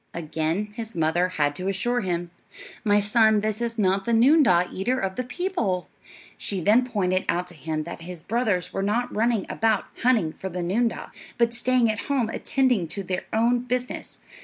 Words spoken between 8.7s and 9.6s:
were not running